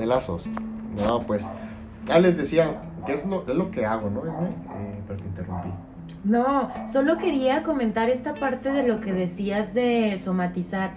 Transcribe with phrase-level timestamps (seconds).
[0.00, 0.48] de lazos.
[0.96, 1.46] No, pues,
[2.06, 4.26] ya les decía, que es lo, que hago, ¿no?
[4.26, 5.68] Eh, pero te interrumpí.
[6.24, 10.92] No, solo quería comentar esta parte de lo que decías de somatizar.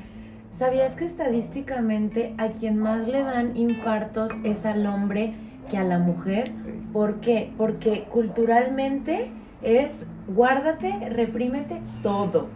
[0.51, 5.33] ¿Sabías que estadísticamente a quien más le dan infartos es al hombre
[5.69, 6.51] que a la mujer?
[6.91, 7.51] ¿Por qué?
[7.57, 9.31] Porque culturalmente
[9.61, 12.47] es guárdate, reprímete todo.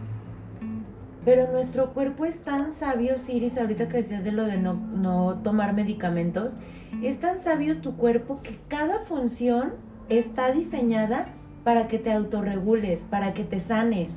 [1.24, 5.40] Pero nuestro cuerpo es tan sabio, Siris, ahorita que decías de lo de no, no
[5.42, 6.54] tomar medicamentos,
[7.02, 9.74] es tan sabio tu cuerpo que cada función
[10.08, 11.28] está diseñada
[11.64, 14.16] para que te autorregules, para que te sanes.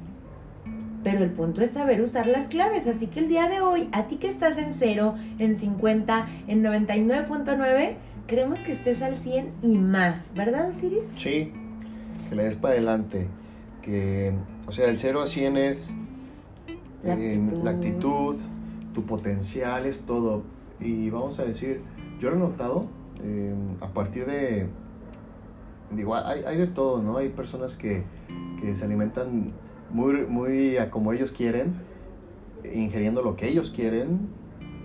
[1.03, 2.87] Pero el punto es saber usar las claves.
[2.87, 6.63] Así que el día de hoy, a ti que estás en 0, en 50, en
[6.63, 7.95] 99.9,
[8.27, 11.11] queremos que estés al 100 y más, ¿verdad, Osiris?
[11.17, 11.51] Sí,
[12.29, 13.27] que le des para adelante.
[13.81, 14.31] Que,
[14.67, 15.93] o sea, el 0 a 100 es
[17.03, 17.63] La eh, actitud.
[17.63, 18.35] la actitud,
[18.93, 20.43] tu potencial, es todo.
[20.79, 21.81] Y vamos a decir,
[22.19, 22.87] yo lo he notado
[23.23, 24.67] eh, a partir de.
[25.91, 27.17] Digo, hay, hay de todo, ¿no?
[27.17, 28.03] Hay personas que,
[28.61, 29.51] que se alimentan
[29.93, 31.73] muy, muy a como ellos quieren,
[32.63, 34.29] ingiriendo lo que ellos quieren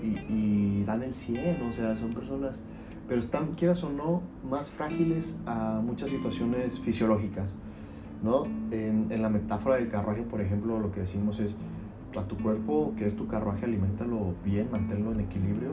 [0.02, 2.62] y, y dan el 100, o sea, son personas,
[3.08, 7.54] pero están, quieras o no, más frágiles a muchas situaciones fisiológicas,
[8.22, 8.44] ¿no?
[8.70, 11.54] En, en la metáfora del carruaje, por ejemplo, lo que decimos es,
[12.20, 15.72] a tu cuerpo, que es tu carruaje, aliméntalo bien, manténlo en equilibrio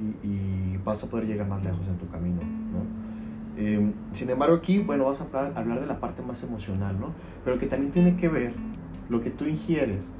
[0.00, 3.08] y, y vas a poder llegar más lejos en tu camino, ¿no?
[3.60, 7.08] Eh, sin embargo, aquí, bueno, vamos a hablar, hablar de la parte más emocional, ¿no?
[7.44, 8.52] Pero que también tiene que ver
[9.08, 10.12] lo que tú ingieres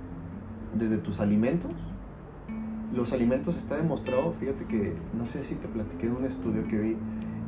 [0.77, 1.71] desde tus alimentos.
[2.95, 6.79] Los alimentos está demostrado, fíjate que, no sé si te platiqué de un estudio que
[6.79, 6.97] vi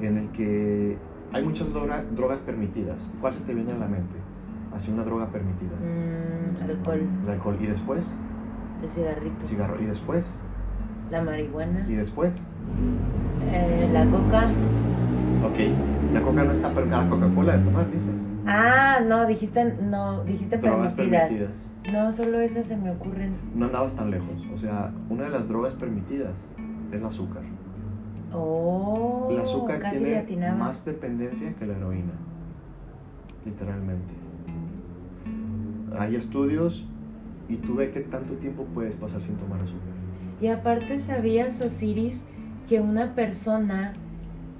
[0.00, 0.96] en el que
[1.32, 3.10] hay muchas droga- drogas permitidas.
[3.20, 4.14] ¿Cuál se te viene a la mente?
[4.74, 5.72] Así una droga permitida.
[5.80, 7.56] Mm, alcohol, El alcohol.
[7.60, 8.06] ¿Y después?
[8.82, 9.80] el cigarrito, Cigarro.
[9.80, 10.24] ¿Y después?
[11.10, 12.32] la marihuana, ¿Y después?
[13.52, 14.48] eh, la coca.
[15.44, 15.58] Ok.
[16.14, 17.02] La coca no está permitida.
[17.04, 18.10] La Coca-Cola de tomar, dices.
[18.46, 21.28] Ah, no, dijiste, no, dijiste Drogas permitidas.
[21.28, 21.66] permitidas.
[21.92, 23.34] No, solo esas se me ocurren.
[23.54, 24.46] No andabas tan lejos.
[24.54, 26.34] O sea, una de las drogas permitidas
[26.90, 27.42] es el azúcar.
[28.32, 32.12] Oh, El azúcar casi tiene más dependencia que la heroína.
[33.44, 34.14] Literalmente.
[35.98, 36.84] Hay estudios
[37.48, 39.88] y tú ves qué tanto tiempo puedes pasar sin tomar azúcar.
[40.40, 42.20] Y aparte sabías, Osiris,
[42.68, 43.94] que una persona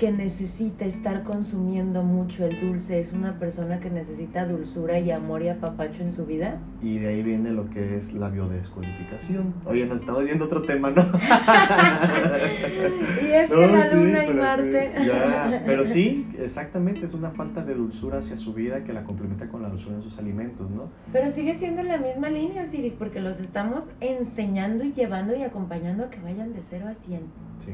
[0.00, 5.42] que necesita estar consumiendo mucho el dulce es una persona que necesita dulzura y amor
[5.42, 6.58] y apapacho en su vida.
[6.82, 9.52] Y de ahí viene lo que es la biodescodificación.
[9.66, 11.02] Oye, nos estamos yendo a otro tema, ¿no?
[13.22, 14.92] Y es que la sí, luna y Marte.
[14.96, 19.04] sí, ya, pero sí, exactamente, es una falta de dulzura hacia su vida que la
[19.04, 20.88] complementa con la dulzura en sus alimentos, ¿no?
[21.12, 25.42] Pero sigue siendo en la misma línea, Osiris, porque los estamos enseñando y llevando y
[25.42, 27.20] acompañando a que vayan de 0 a 100.
[27.66, 27.72] Sí,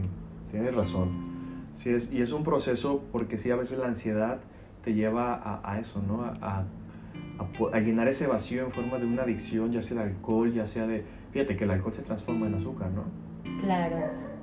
[0.51, 1.36] tienes razón.
[1.77, 4.39] Sí, es, y es un proceso porque sí, a veces la ansiedad
[4.85, 6.23] te lleva a, a eso, ¿no?
[6.25, 6.59] A, a-
[7.39, 10.65] a a llenar ese vacío en forma de una adicción, ya sea de alcohol, ya
[10.67, 11.05] sea de...
[11.33, 13.05] Fíjate que el alcohol se transforma en azúcar, ¿no?
[13.63, 13.97] Claro.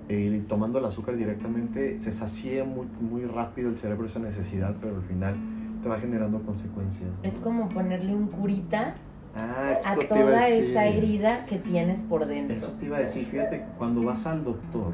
[0.09, 4.97] Y tomando el azúcar directamente se sacia muy, muy rápido el cerebro esa necesidad, pero
[4.97, 5.35] al final
[5.81, 7.09] te va generando consecuencias.
[7.09, 7.27] ¿no?
[7.27, 8.93] Es como ponerle un curita
[9.35, 10.65] Ah, a a toda decir.
[10.71, 12.55] esa herida que tienes por dentro.
[12.55, 14.93] Eso te iba a decir, fíjate, cuando vas al doctor,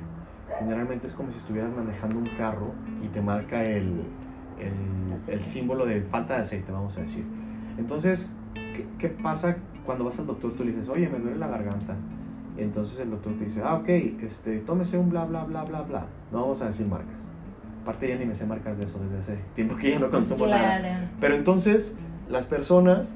[0.60, 4.02] generalmente es como si estuvieras manejando un carro y te marca el,
[4.60, 7.24] el, el símbolo de falta de aceite, vamos a decir.
[7.78, 10.54] Entonces, ¿qué, qué pasa cuando vas al doctor?
[10.54, 11.96] Tú le dices, oye, me duele la garganta.
[12.58, 16.06] Entonces el doctor te dice, ah, ok, este, tómese un bla, bla, bla, bla, bla.
[16.32, 17.16] No vamos a decir marcas.
[17.84, 20.46] Aparte ya ni me sé marcas de eso desde hace tiempo que ya no consumo
[20.46, 20.80] nada.
[20.80, 21.08] Claro.
[21.22, 21.98] Pero entonces
[22.30, 23.16] las personas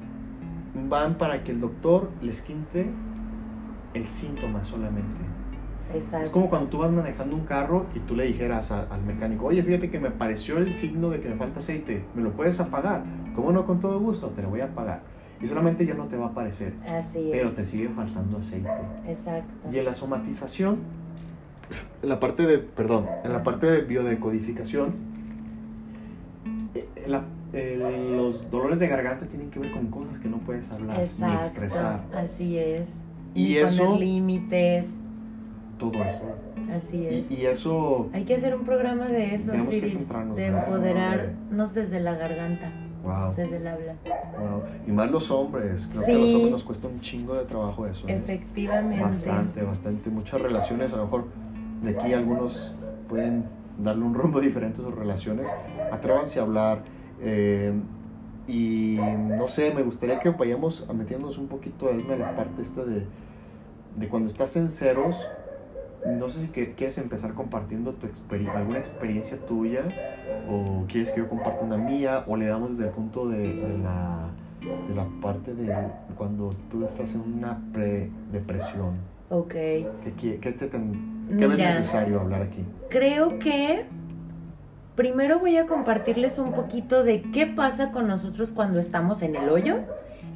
[0.88, 2.90] van para que el doctor les quinte
[3.92, 5.20] el síntoma solamente.
[5.94, 6.24] Exacto.
[6.26, 9.46] Es como cuando tú vas manejando un carro y tú le dijeras a- al mecánico,
[9.46, 12.58] oye, fíjate que me pareció el signo de que me falta aceite, ¿me lo puedes
[12.60, 13.04] apagar?
[13.34, 13.66] ¿Cómo no?
[13.66, 15.00] Con todo gusto, te lo voy a apagar.
[15.42, 17.56] Y solamente ya no te va a aparecer, Así pero es.
[17.56, 18.68] te sigue faltando aceite.
[19.06, 19.52] Exacto.
[19.72, 20.78] Y en la somatización,
[22.02, 24.94] en la parte de, perdón, en la parte de biodecodificación,
[26.74, 30.70] eh, la- eh, los dolores de garganta tienen que ver con cosas que no puedes
[30.70, 31.46] hablar ni Exacto.
[31.46, 32.00] expresar.
[32.14, 32.88] Así es.
[33.34, 34.86] Y Poner eso, límites.
[35.78, 36.22] Todo eso.
[36.74, 37.30] Así es.
[37.30, 40.46] Y, y eso, Hay que hacer un programa de eso, Tenemos que Osiris, centrarnos, de
[40.46, 42.70] empoderarnos desde la garganta,
[43.04, 43.94] wow, desde el habla.
[44.38, 44.62] wow.
[44.86, 46.20] Y más los hombres, creo que a Sí.
[46.22, 48.08] los hombres nos cuesta un chingo de trabajo eso.
[48.08, 48.16] ¿eh?
[48.16, 49.02] Efectivamente.
[49.02, 50.10] Bastante, bastante.
[50.10, 51.24] Muchas relaciones, a lo mejor
[51.82, 52.74] de aquí algunos
[53.08, 53.44] pueden
[53.78, 55.46] darle un rumbo diferente a sus relaciones.
[55.92, 56.78] Atrévanse a hablar.
[57.20, 57.72] eh,
[58.46, 62.84] y no sé, me gustaría que vayamos a metiéndonos un poquito, a la parte esta
[62.84, 63.06] de,
[63.96, 65.16] de cuando estás en ceros,
[66.06, 69.82] no sé si quieres empezar compartiendo tu experi- alguna experiencia tuya
[70.50, 73.78] o quieres que yo comparta una mía o le damos desde el punto de, de
[73.78, 74.28] la,
[74.88, 75.74] de la parte de
[76.16, 78.96] cuando tú estás en una pre-depresión.
[79.30, 79.52] Ok.
[79.52, 81.74] ¿Qué, qué, te ten- qué Mira.
[81.76, 82.64] necesario hablar aquí?
[82.90, 83.86] Creo que
[84.96, 89.48] primero voy a compartirles un poquito de qué pasa con nosotros cuando estamos en el
[89.48, 89.78] hoyo.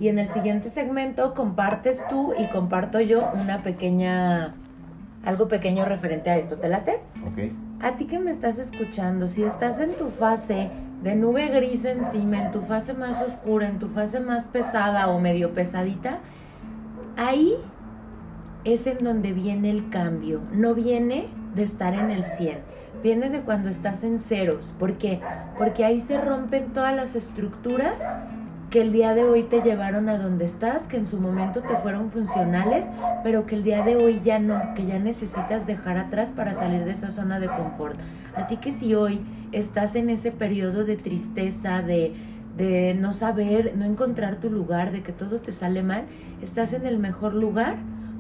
[0.01, 4.55] Y en el siguiente segmento compartes tú y comparto yo una pequeña,
[5.25, 6.57] algo pequeño referente a esto.
[6.57, 7.01] ¿Te late?
[7.27, 7.53] ¿Ok?
[7.81, 10.71] A ti que me estás escuchando, si estás en tu fase
[11.03, 15.21] de nube gris encima, en tu fase más oscura, en tu fase más pesada o
[15.21, 16.19] medio pesadita,
[17.17, 17.55] ahí
[18.65, 20.41] es en donde viene el cambio.
[20.53, 22.59] No viene de estar en el 100,
[23.03, 24.75] viene de cuando estás en ceros.
[24.79, 25.21] ¿Por qué?
[25.57, 27.97] Porque ahí se rompen todas las estructuras
[28.71, 31.75] que el día de hoy te llevaron a donde estás, que en su momento te
[31.77, 32.87] fueron funcionales,
[33.23, 36.85] pero que el día de hoy ya no, que ya necesitas dejar atrás para salir
[36.85, 37.99] de esa zona de confort.
[38.35, 39.21] Así que si hoy
[39.53, 42.15] estás en ese periodo de tristeza, de,
[42.57, 46.05] de no saber, no encontrar tu lugar, de que todo te sale mal,
[46.43, 47.77] estás en el mejor lugar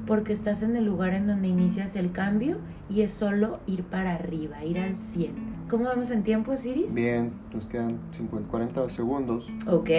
[0.09, 2.57] porque estás en el lugar en donde inicias el cambio
[2.89, 5.33] y es solo ir para arriba, ir al 100.
[5.69, 6.95] ¿Cómo vamos en tiempo, Iris?
[6.95, 9.47] Bien, nos quedan 50, 40 segundos.
[9.67, 9.91] Ok,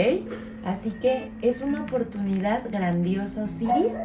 [0.66, 3.96] así que es una oportunidad grandiosa, Osiris,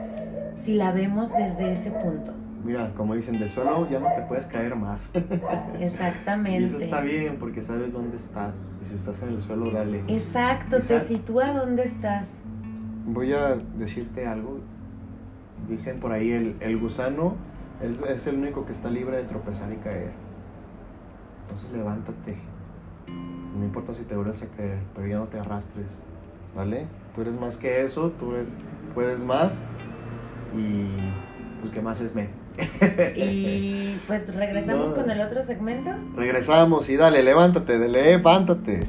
[0.58, 2.34] si la vemos desde ese punto.
[2.62, 5.10] Mira, como dicen, del suelo ya no te puedes caer más.
[5.80, 6.60] Exactamente.
[6.60, 8.58] y eso está bien porque sabes dónde estás.
[8.84, 10.02] Y si estás en el suelo, dale.
[10.08, 11.08] Exacto, te Exacto.
[11.08, 12.44] sitúa dónde estás.
[13.06, 14.60] Voy a decirte algo.
[15.68, 17.34] Dicen por ahí, el, el gusano
[17.82, 20.12] es, es el único que está libre de tropezar y caer.
[21.42, 22.36] Entonces levántate.
[23.56, 26.02] No importa si te vuelves a caer, pero ya no te arrastres.
[26.56, 26.86] ¿Vale?
[27.14, 28.52] Tú eres más que eso, tú eres,
[28.94, 29.60] puedes más.
[30.56, 30.86] Y
[31.60, 32.28] pues que más es me.
[33.16, 34.96] Y pues regresamos No.
[34.96, 35.90] con el otro segmento.
[36.14, 38.80] Regresamos y dale, levántate, dale, levántate.